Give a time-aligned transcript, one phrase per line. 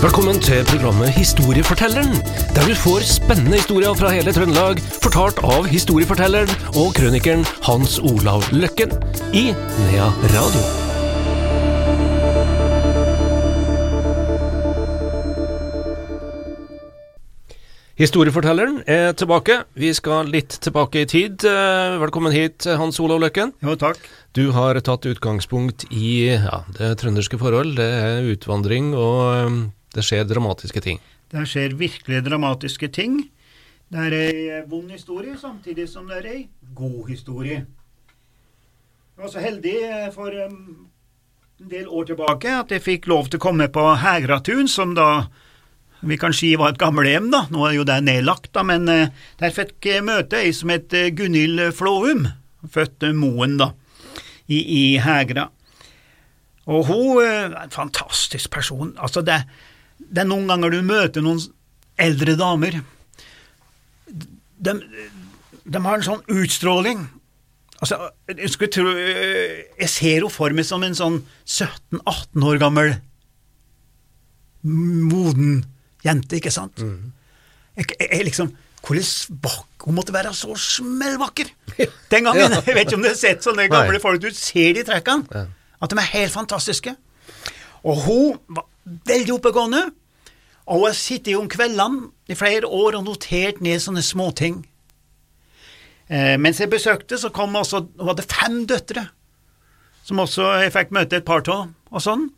[0.00, 2.14] Velkommen til programmet Historiefortelleren,
[2.56, 8.46] der du får spennende historier fra hele Trøndelag, fortalt av historiefortelleren og krønikeren Hans Olav
[8.48, 8.94] Løkken
[9.36, 10.62] i Nea Radio.
[18.00, 19.58] Historiefortelleren er tilbake.
[19.76, 21.44] Vi skal litt tilbake i tid.
[21.44, 23.52] Eh, Velkommen hit, Hans Olav Løkken.
[23.60, 24.00] Jo, takk.
[24.32, 27.76] Du har tatt utgangspunkt i ja, det trønderske forhold.
[27.76, 29.60] Det er utvandring, og um,
[29.94, 31.00] det skjer dramatiske ting.
[31.30, 33.20] Det skjer virkelig dramatiske ting.
[33.90, 36.40] Det er ei vond historie, samtidig som det er ei
[36.74, 37.64] god historie.
[39.16, 40.88] Jeg var så heldig eh, for um,
[41.60, 45.26] en del år tilbake at jeg fikk lov til å komme på Hægratun, som da
[46.00, 47.44] vi kan si var et gamlehjem, da.
[47.52, 50.94] Nå er jo det nedlagt, da, men eh, der fikk jeg møte ei som het
[50.96, 52.24] eh, Gunhild Flåum,
[52.72, 53.72] født eh, Moen, da,
[54.48, 55.50] i, i Hægra.
[56.70, 58.94] Og hun er en fantastisk person.
[58.96, 59.42] Altså, det,
[60.10, 61.40] det er noen ganger du møter noen
[62.00, 62.80] eldre damer.
[64.60, 64.74] De,
[65.64, 67.04] de har en sånn utstråling.
[67.80, 67.96] Altså,
[68.28, 72.90] jeg skulle tro Jeg ser henne for meg som en sånn 17-18 år gammel
[74.62, 75.62] moden
[76.04, 76.80] jente, ikke sant?
[76.80, 81.48] Jeg, jeg, jeg liksom Hvordan vak- Hun måtte være så smellvakker
[82.10, 82.52] den gangen!
[82.66, 84.00] Jeg vet ikke om du har sett sånne gamle Nei.
[84.00, 85.24] folk, du ser de trekkene.
[85.32, 85.42] Ja.
[85.80, 86.94] At de er helt fantastiske.
[87.84, 88.66] Og hun var
[89.08, 89.84] veldig oppegående.
[90.70, 94.60] Og hun har sittet om kveldene i flere år og notert ned sånne småting.
[96.10, 99.06] Eh, mens jeg besøkte, så kom også Hun hadde fem døtre,
[100.02, 102.28] som også jeg fikk møte et par av, og sånn.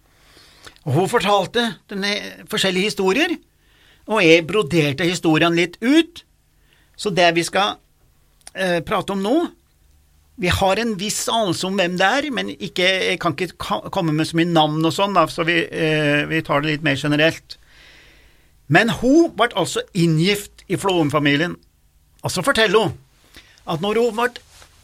[0.85, 3.37] Og hun fortalte denne forskjellige historier,
[4.11, 6.25] og jeg broderte historiene litt ut.
[6.97, 7.79] Så det vi skal
[8.55, 9.37] eh, prate om nå
[10.41, 14.15] Vi har en viss anelse om hvem det er, men ikke, jeg kan ikke komme
[14.17, 17.59] med så mye navn og sånn, så vi, eh, vi tar det litt mer generelt.
[18.73, 21.59] Men hun ble altså inngift i Flåum-familien.
[22.23, 22.97] Og så forteller hun
[23.69, 24.31] at når hun ble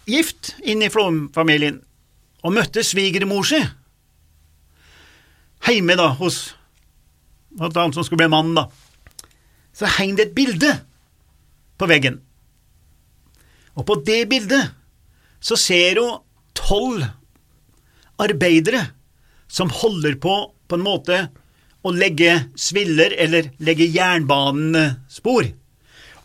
[0.08, 1.80] gift inn i Flåum-familien
[2.44, 3.62] og møtte svigermor si
[5.68, 6.54] hjemme da, hos
[7.58, 8.68] han som skulle bli mann, da,
[9.76, 10.70] så henger det et bilde
[11.78, 12.20] på veggen.
[13.76, 14.77] Og på det bildet
[15.40, 16.20] så ser hun
[16.58, 17.04] tolv
[18.18, 18.88] arbeidere
[19.48, 20.34] som holder på
[20.68, 21.20] på en måte
[21.86, 25.52] å legge sviller eller legge jernbanespor.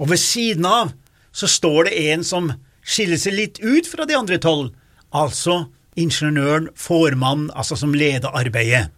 [0.02, 0.92] Og ved siden av
[1.34, 2.52] så står det en som
[2.84, 4.74] skiller seg litt ut fra de andre tolv,
[5.16, 8.90] altså ingeniøren, formann, altså som leder arbeidet.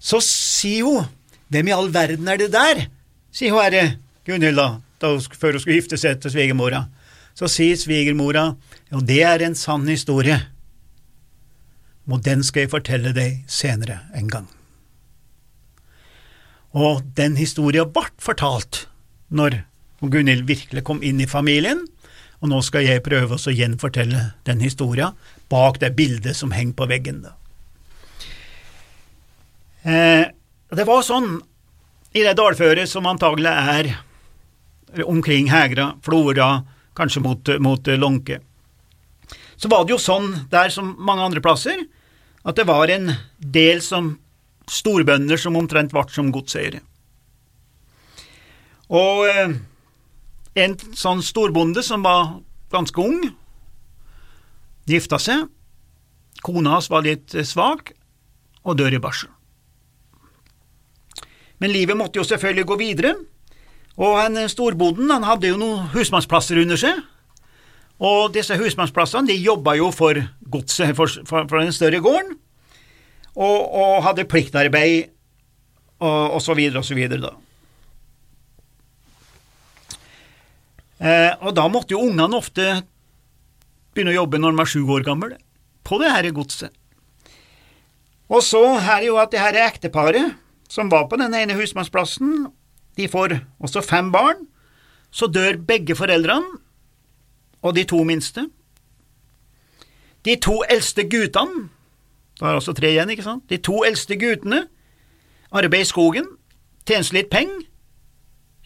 [0.00, 1.08] Så sier hun,
[1.52, 2.86] hvem i all verden er det der?
[3.32, 3.84] sier hun herre
[4.26, 4.68] Gunhild da,
[5.00, 6.86] før hun skulle gifte seg til svigermora.
[7.38, 8.56] Så sier svigermora,
[8.90, 10.40] jo det er en sann historie,
[12.08, 14.48] og den skal jeg fortelle deg senere en gang.
[16.74, 18.86] Og den historien ble fortalt
[19.28, 19.60] når
[20.00, 21.84] Gunhild virkelig kom inn i familien,
[22.38, 25.14] og nå skal jeg prøve å gjenfortelle den historien
[25.50, 27.22] bak det bildet som henger på veggen.
[29.82, 30.26] Eh,
[30.74, 31.38] det var sånn
[32.14, 33.90] i det dalføret som antagelig er
[35.06, 36.62] omkring Hegra, Flora,
[36.98, 38.40] kanskje mot, mot Lånke.
[39.58, 41.80] Så var det jo sånn der som mange andre plasser,
[42.46, 44.16] at det var en del som
[44.70, 46.82] storbønder som omtrent ble som godseiere.
[48.88, 49.56] Og eh,
[50.62, 52.38] en sånn storbonde som var
[52.72, 53.20] ganske ung,
[54.88, 55.48] gifta seg,
[56.44, 57.92] kona hans var litt eh, svak
[58.64, 59.32] og dør i barsel.
[61.58, 63.14] Men livet måtte jo selvfølgelig gå videre,
[63.98, 67.00] og en storbonden han hadde jo noen husmannsplasser under seg,
[67.98, 72.36] og disse husmannsplassene de jobba jo for godset, for, for, for den større gården,
[73.38, 75.10] og, og hadde pliktarbeid
[75.98, 77.34] og, og så videre og så videre, da.
[80.98, 82.64] Eh, og da måtte jo ungene ofte
[83.94, 85.38] begynne å jobbe når de var sju år gamle,
[85.86, 86.74] på det her godset.
[88.28, 90.36] Og så her er jo at det her ekteparet
[90.68, 92.50] som var på den ene husmannsplassen,
[92.98, 94.46] de får også fem barn,
[95.14, 96.58] så dør begge foreldrene,
[97.62, 98.48] og de to minste.
[100.26, 101.68] De to eldste guttene,
[102.38, 104.64] da er altså tre igjen, ikke sant, de to eldste guttene
[105.50, 106.26] arbeider i skogen,
[106.86, 107.66] tjener litt penger,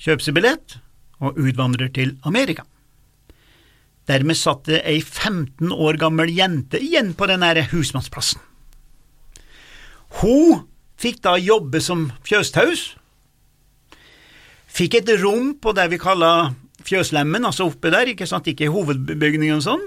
[0.03, 0.77] kjøper seg billett
[1.23, 2.65] og utvandrer til Amerika.
[4.11, 8.41] Dermed satt det ei 15 år gammel jente igjen på den nære husmannsplassen.
[10.21, 10.67] Hun
[11.01, 12.97] fikk da jobbe som fjøstaus,
[14.73, 16.53] fikk et rom på det vi kaller
[16.87, 19.85] fjøslemmen, altså oppe der, ikke sant, ikke hovedbygningen og sånn,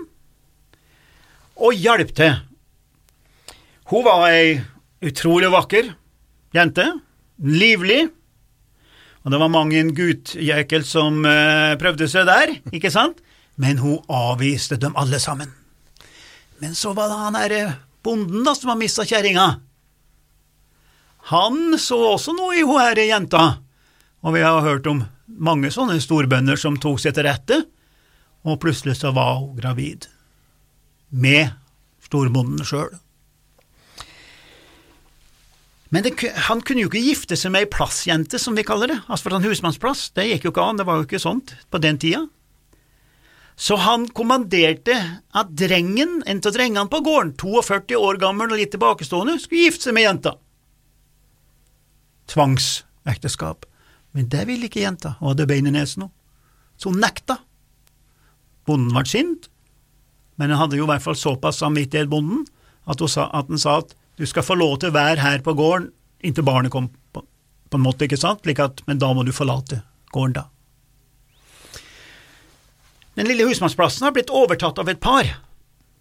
[1.55, 2.37] og hjalp til.
[3.91, 4.59] Hun var ei
[5.05, 5.91] utrolig vakker
[6.55, 6.85] jente,
[7.43, 8.05] livlig,
[9.25, 13.21] og det var mange en guttjækel som uh, prøvde seg der, ikke sant?
[13.57, 15.49] Men hun avviste dem alle sammen.
[16.61, 17.61] Men så var det han derre
[18.05, 19.47] bonden da som har mista kjerringa.
[21.31, 23.45] Han så også noe i hun herre jenta,
[24.25, 27.61] og vi har hørt om mange sånne storbønder som tok seg til rette,
[28.45, 30.07] og plutselig så var hun gravid.
[31.13, 31.53] Med
[32.01, 32.89] storbonden sjøl.
[35.93, 36.15] Men det,
[36.49, 39.37] han kunne jo ikke gifte seg med ei plassjente, som vi kaller det, altså for
[39.37, 42.25] en husmannsplass, det gikk jo ikke an, det var jo ikke sånt på den tida.
[43.55, 44.97] Så han kommanderte
[45.31, 49.87] at drengen, en av drengene på gården, 42 år gammel og litt tilbakestående, skulle gifte
[49.87, 50.35] seg med jenta.
[52.33, 53.69] Tvangsekteskap.
[54.15, 56.07] Men det ville ikke jenta, hun hadde bein i nesen.
[56.79, 57.41] Så hun nekta.
[58.65, 59.49] Bonden ble sint,
[60.39, 62.47] men han hadde jo i hvert fall såpass samvittighet, bonden,
[62.89, 65.53] at, sa, at han sa at du skal få lov til å være her på
[65.57, 65.91] gården
[66.25, 67.21] inntil barnet kom, på,
[67.69, 69.81] på en måte, ikke sant, at, men da må du forlate
[70.15, 70.45] gården, da.
[73.15, 75.29] Den lille husmannsplassen har blitt overtatt av et par,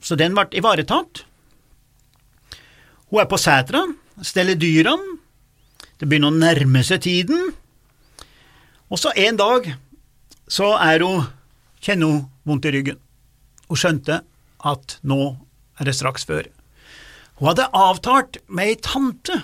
[0.02, 1.25] så den ble ivaretatt.
[3.10, 3.84] Hun er på setra,
[4.25, 5.19] steller dyrene,
[6.00, 7.52] det begynner å nærme seg tiden,
[8.92, 9.70] og så en dag
[10.50, 11.25] så er hun,
[11.81, 12.98] kjenner hun vondt i ryggen.
[13.70, 14.20] Hun skjønte
[14.64, 15.20] at nå
[15.81, 16.46] er det straks før.
[17.40, 19.40] Hun hadde avtalt med ei tante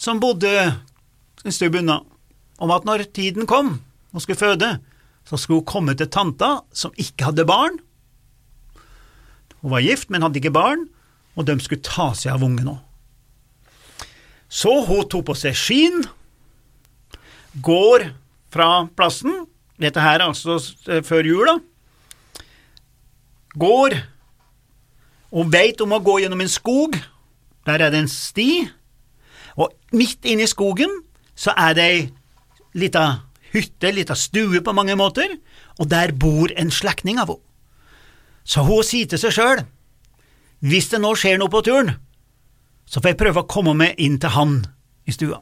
[0.00, 0.52] som bodde
[1.44, 2.00] en stund unna,
[2.60, 3.78] om at når tiden kom
[4.14, 4.78] og skulle føde,
[5.28, 7.76] så skulle hun komme til tanta som ikke hadde barn.
[9.60, 10.86] Hun var gift, men hadde ikke barn,
[11.36, 12.80] og de skulle ta seg av ungen òg.
[14.50, 16.00] Så hun tok på seg skien,
[17.58, 18.10] går
[18.52, 19.44] fra plassen,
[19.80, 20.58] dette her altså
[21.06, 21.56] før jul, da,
[23.58, 23.96] går
[25.30, 26.98] og veit om å gå gjennom en skog,
[27.66, 28.66] der er det en sti,
[29.58, 30.92] og midt inne i skogen
[31.38, 32.00] så er det ei
[32.78, 33.04] lita
[33.50, 35.32] hytte, lita stue på mange måter,
[35.78, 37.46] og der bor en slektning av henne.
[38.44, 39.60] Så hun sier til seg sjøl,
[40.64, 41.92] hvis det nå skjer noe på turen,
[42.88, 44.54] så får jeg prøve å komme meg inn til han
[45.06, 45.38] i stua.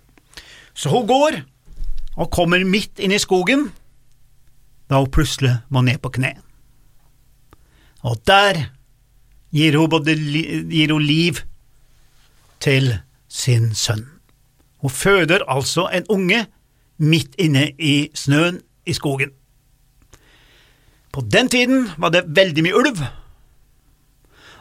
[0.77, 1.39] Så hun går
[2.19, 3.69] og kommer midt inn i skogen,
[4.91, 6.35] da hun plutselig må ned på kne.
[8.03, 8.65] Og der
[9.55, 10.15] gir hun, både,
[10.71, 11.43] gir hun liv
[12.61, 12.97] til
[13.29, 14.07] sin sønn.
[14.83, 16.47] Hun føder altså en unge
[16.99, 19.31] midt inne i snøen i skogen.
[21.13, 23.01] På den tiden var det veldig mye ulv,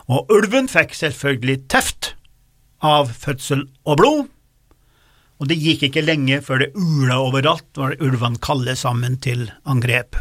[0.08, 2.14] og ulven fikk selvfølgelig teft
[2.82, 4.24] av fødsel og blod,
[5.38, 10.18] og det gikk ikke lenge før det ula overalt når ulvene kalle sammen til angrep.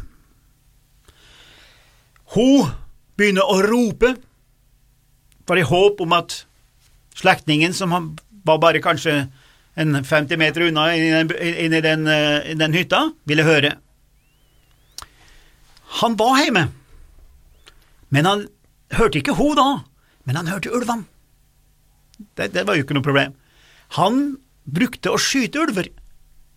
[2.37, 2.69] Hun
[3.17, 4.13] begynner å rope,
[5.47, 6.43] for i håp om at
[7.17, 7.95] slektningen, som
[8.47, 9.23] var bare kanskje
[9.77, 11.33] en 50 meter unna inn i den,
[11.65, 13.77] inn i den, uh, den hytta, ville høre.
[16.03, 16.67] Han var hjemme,
[18.13, 18.47] men han
[18.97, 19.69] hørte ikke hun da,
[20.29, 21.07] men han hørte ulvene.
[22.37, 23.35] Det, det, var jo ikke noe problem.
[23.97, 25.91] Han brukte å skyte ulver,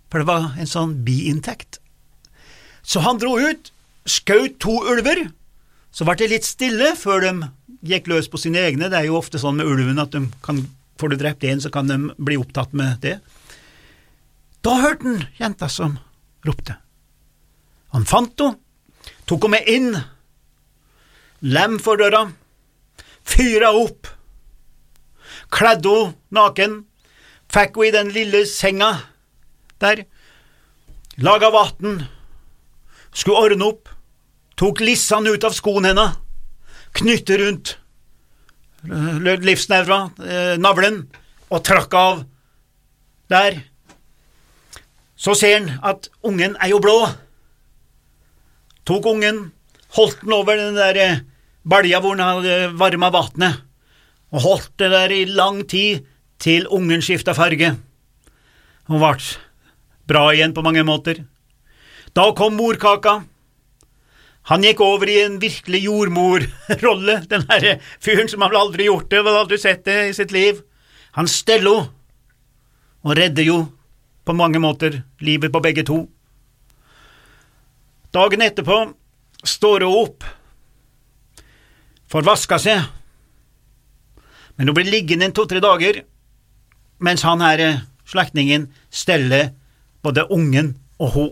[0.09, 1.79] for det var en sånn biinntekt.
[2.81, 3.71] Så han dro ut,
[4.09, 5.27] skjøt to ulver,
[5.93, 7.49] så ble det litt stille før de
[7.85, 8.89] gikk løs på sine egne.
[8.89, 10.65] Det er jo ofte sånn med ulven at de kan
[10.99, 13.21] Får du drept én, så kan de bli opptatt med det.
[14.59, 15.93] Da hørte han jenta som
[16.43, 16.75] ropte.
[17.95, 18.59] Han fant henne,
[19.23, 19.95] tok henne med inn,
[21.39, 22.25] lem for døra,
[23.23, 24.11] fyra opp,
[25.55, 26.75] kledde henne naken,
[27.53, 28.93] fikk hun i den lille senga
[29.79, 30.03] der,
[31.17, 32.03] laga vann,
[33.15, 33.89] skulle ordne opp,
[34.59, 36.17] tok lissene ut av skoene hennes,
[36.99, 37.77] knytte rundt
[38.83, 41.07] livsnerva, eh, navlen,
[41.49, 42.25] og trakk av
[43.29, 43.63] der.
[45.17, 47.09] Så ser han at ungen er jo blå.
[48.85, 49.51] Tok ungen,
[49.95, 51.19] holdt den over den der eh,
[51.63, 53.65] balja hvor han hadde varma vannet,
[54.31, 56.05] og holdt det der i lang tid
[56.39, 57.75] til ungen skifta farge.
[58.89, 59.17] Hun ble
[60.09, 61.25] bra igjen på mange måter.
[62.17, 63.19] Da kom morkaka.
[64.49, 69.21] Han gikk over i en virkelig jordmorrolle, den herre fyren som han aldri gjort det,
[69.25, 70.63] vel aldri sett det i sitt liv.
[71.19, 71.75] Han stello
[73.03, 73.59] og redder jo
[74.25, 76.01] på mange måter livet på begge to.
[78.13, 78.79] Dagen etterpå
[79.45, 80.25] står hun opp,
[82.09, 82.87] får vaska seg,
[84.57, 86.01] men hun blir liggende en to–tre dager
[86.99, 87.63] mens han her
[88.09, 89.53] slektningen steller
[90.03, 91.31] både ungen og hun.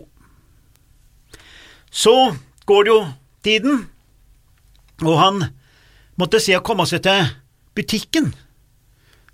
[1.90, 2.34] Så
[2.68, 3.00] går det jo
[3.44, 3.86] tiden,
[5.02, 5.44] og han
[6.20, 7.30] måtte se å komme seg til
[7.78, 8.32] butikken.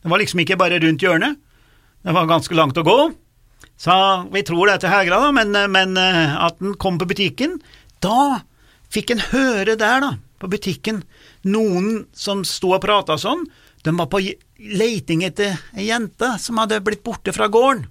[0.05, 1.38] Det var liksom ikke bare rundt hjørnet,
[2.05, 2.99] det var ganske langt å gå,
[3.76, 3.95] Så
[4.31, 7.57] vi tror det er til Hegra, da, men, men eh, at han kom på butikken.
[7.99, 8.45] Da
[8.93, 11.03] fikk han høre der, da, på butikken,
[11.43, 13.43] noen som sto og prata sånn.
[13.85, 14.21] De var på
[14.57, 17.85] leiting etter ei jente som hadde blitt borte fra gården,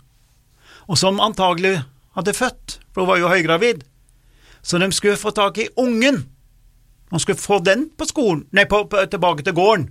[0.89, 1.83] og som antagelig
[2.17, 3.83] hadde født, for hun var jo høygravid.
[4.65, 6.23] Så de skulle få tak i ungen.
[7.11, 9.89] De skulle få den på skolen, nei, på, på, tilbake til gården.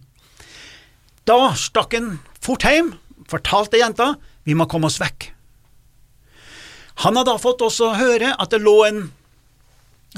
[1.29, 2.95] Da stakk en fort hjem,
[3.31, 5.31] fortalte jenta vi må komme oss vekk.
[7.07, 9.05] Han hadde da fått også høre at det lå en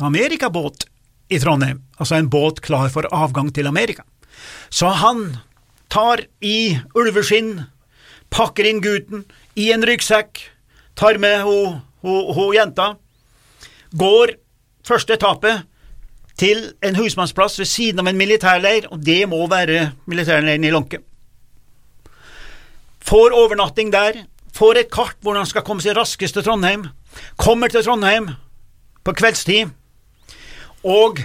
[0.00, 0.88] amerikabåt
[1.28, 4.02] i Trondheim, altså en båt klar for avgang til Amerika.
[4.72, 5.36] Så han
[5.94, 7.60] tar i ulveskinn,
[8.34, 9.22] pakker inn gutten
[9.54, 10.40] i en ryggsekk,
[10.98, 12.94] tar med ho, jenta,
[13.94, 14.34] går
[14.86, 15.52] første etappe
[16.40, 20.98] til en husmannsplass ved siden av en militærleir, og det må være militærleiren i Lånke.
[23.04, 24.24] Får overnatting der,
[24.54, 26.88] får et kart hvordan han skal komme seg raskest til Trondheim,
[27.38, 28.32] kommer til Trondheim
[29.06, 29.70] på kveldstid,
[30.82, 31.22] og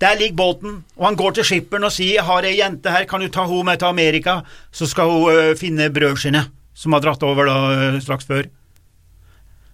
[0.00, 3.04] der ligger båten, og han går til skipperen og sier jeg har ei jente her,
[3.08, 4.40] kan du ta henne med til Amerika,
[4.72, 8.48] så skal hun uh, finne brødskinnet som har dratt over da uh, straks før.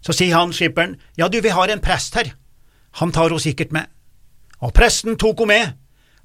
[0.02, 2.33] Så sier han skipperen ja du, vi har en prest her,
[2.99, 3.87] han tar henne sikkert med.
[4.64, 5.76] Og presten tok henne med,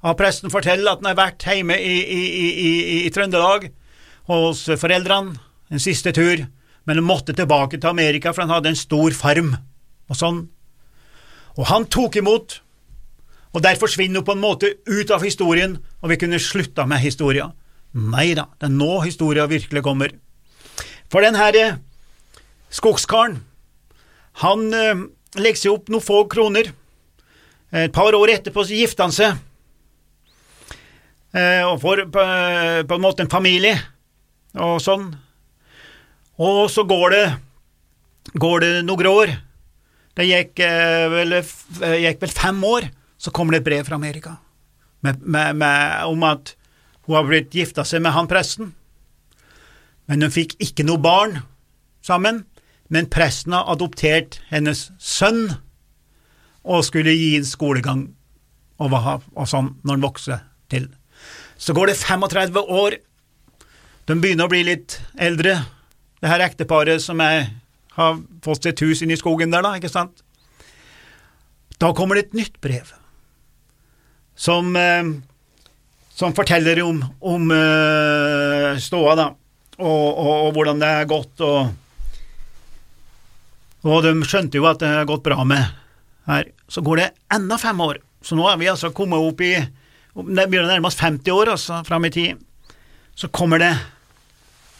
[0.02, 2.72] og presten forteller at han har vært hjemme i, i, i,
[3.06, 3.68] i Trøndelag
[4.30, 5.38] hos foreldrene
[5.72, 6.42] en siste tur,
[6.84, 9.54] men han måtte tilbake til Amerika, for han hadde en stor farm
[10.10, 10.42] og sånn.
[11.54, 12.58] Og han tok imot,
[13.52, 17.02] og der forsvinner hun på en måte ut av historien, og vi kunne slutta med
[17.04, 17.50] historia.
[17.92, 20.14] Nei da, det er nå historia virkelig kommer.
[21.12, 21.80] For den her eh,
[22.72, 23.42] skogskaren,
[24.40, 25.04] han eh,
[25.36, 26.72] legger seg opp noen få kroner.
[27.72, 29.36] Et par år etterpå så gifter han seg,
[31.36, 32.24] eh, og får på,
[32.88, 33.76] på en måte en familie,
[34.56, 35.10] og sånn.
[36.40, 37.24] Og så går det,
[38.40, 39.36] går det noen år.
[40.16, 42.88] Det gikk, eh, vel, eh, gikk vel fem år,
[43.22, 44.36] så kommer det et brev fra Amerika
[45.02, 46.54] med, med, med, om at
[47.06, 48.72] hun har blitt gifta seg med han presten.
[50.10, 51.40] Men hun fikk ikke noe barn
[52.02, 52.44] sammen,
[52.92, 55.56] men presten har adoptert hennes sønn
[56.62, 58.04] og skulle gi en skolegang
[58.82, 60.88] og, og sånn når han vokser til.
[61.58, 62.98] Så går det 35 år,
[64.06, 65.60] de begynner å bli litt eldre,
[66.22, 67.46] det her ekteparet som jeg
[67.98, 70.22] har fått sitt hus inne i skogen der, da, ikke sant?
[71.82, 72.90] Da kommer det et nytt brev
[74.36, 75.04] som, eh,
[76.14, 79.28] som forteller om, om uh, ståa, da,
[79.78, 81.72] og, og, og, hvordan det er gått, og,
[83.88, 85.64] og de skjønte jo at det har gått bra med
[86.28, 86.52] her.
[86.70, 89.54] Så går det enda fem år, så nå er vi altså kommet opp i
[90.12, 92.40] Det begynner nærmest 50 år, altså, fram i tid.
[93.16, 93.72] Så kommer det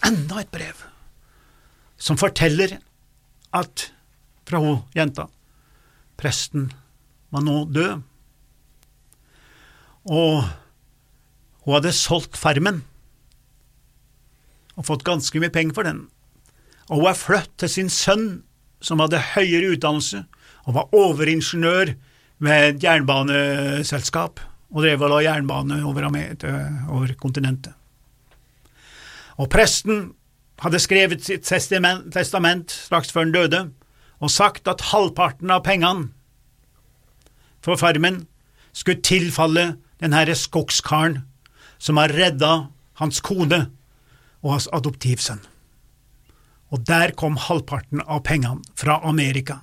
[0.04, 0.84] enda et brev
[2.02, 2.76] som forteller
[3.54, 3.86] at
[4.48, 5.28] fra hun jenta
[6.18, 6.68] presten
[7.32, 8.02] var nå død,
[10.08, 10.42] og
[11.62, 12.82] hun hadde solgt farmen
[14.74, 16.06] og fått ganske mye penger for den,
[16.88, 18.30] og hun er flyttet til sin sønn,
[18.82, 20.24] som hadde høyere utdannelse
[20.66, 21.92] og var overingeniør
[22.42, 24.40] ved et jernbaneselskap
[24.72, 27.76] og drev og la jernbane over, over kontinentet.
[29.38, 30.10] Og presten
[30.62, 33.62] hadde skrevet sitt testament straks før han døde,
[34.22, 36.10] og sagt at halvparten av pengene
[37.62, 38.24] for farmen
[38.74, 41.20] skulle tilfalle den herre skogskaren
[41.82, 42.52] som har redda
[42.98, 43.64] hans kone
[44.42, 45.40] og hans adoptivsønn.
[46.72, 49.60] Og der kom halvparten av pengene fra Amerika.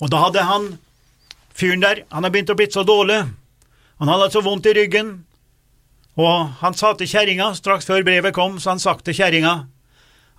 [0.00, 0.68] Og da hadde han
[1.54, 3.20] fyren der, han hadde begynt å bli så dårlig,
[4.00, 5.12] han hadde så vondt i ryggen,
[6.18, 9.54] og han sa til kjerringa, straks før brevet kom, så han sagt til kjerringa,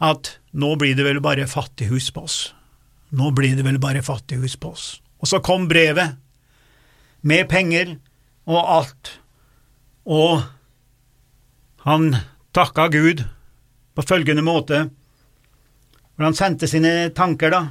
[0.03, 2.39] at nå blir det vel bare fattighus på oss.
[3.15, 4.85] Nå blir det vel bare fattighus på oss.
[5.23, 6.17] Og så kom brevet,
[7.25, 7.95] med penger
[8.45, 9.15] og alt,
[10.05, 10.43] og
[11.85, 12.13] han
[12.53, 13.23] takka Gud
[13.95, 14.85] på følgende måte,
[16.15, 17.63] hvor han sendte sine tanker, da,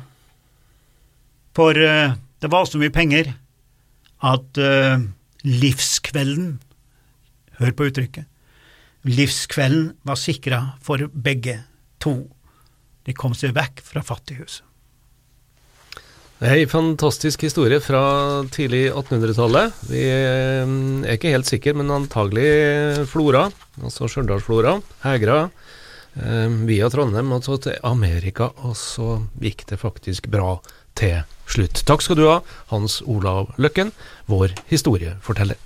[1.55, 3.31] for uh, det var så mye penger
[4.25, 5.05] at uh,
[5.47, 6.57] livskvelden
[7.55, 8.25] Hør på uttrykket.
[9.07, 11.61] Livskvelden var sikra for begge
[12.03, 12.17] to.
[13.07, 14.65] De kom seg vekk fra fattighuset.
[16.45, 18.01] En fantastisk historie fra
[18.53, 19.79] tidlig 1800-tallet.
[19.89, 20.73] Vi eh,
[21.09, 23.47] er ikke helt sikre, men antagelig Flora,
[23.81, 24.75] altså Stjørdalsflora,
[25.07, 25.39] Hegra,
[26.21, 30.59] eh, via Trondheim og så til Amerika, og så gikk det faktisk bra
[31.01, 31.81] til slutt.
[31.89, 32.43] Takk skal du ha,
[32.75, 33.97] Hans Olav Løkken,
[34.29, 35.64] vår historieforteller.